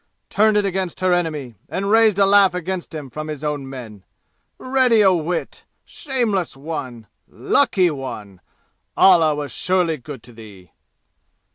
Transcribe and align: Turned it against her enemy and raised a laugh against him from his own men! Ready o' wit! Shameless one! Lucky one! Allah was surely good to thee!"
Turned 0.31 0.57
it 0.57 0.65
against 0.65 0.99
her 1.01 1.13
enemy 1.13 1.53
and 1.69 1.91
raised 1.91 2.17
a 2.17 2.25
laugh 2.25 2.55
against 2.55 2.91
him 2.95 3.07
from 3.11 3.27
his 3.27 3.43
own 3.43 3.69
men! 3.69 4.03
Ready 4.57 5.03
o' 5.03 5.13
wit! 5.15 5.65
Shameless 5.85 6.57
one! 6.57 7.05
Lucky 7.27 7.91
one! 7.91 8.41
Allah 8.97 9.35
was 9.35 9.51
surely 9.51 9.97
good 9.97 10.23
to 10.23 10.33
thee!" 10.33 10.71